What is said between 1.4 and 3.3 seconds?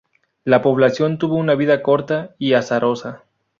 vida corta y azarosa.